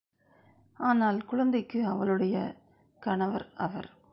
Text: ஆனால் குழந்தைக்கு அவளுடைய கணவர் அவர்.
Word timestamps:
ஆனால் 0.79 1.25
குழந்தைக்கு 1.25 1.85
அவளுடைய 1.85 2.35
கணவர் 2.99 3.47
அவர். 3.57 3.89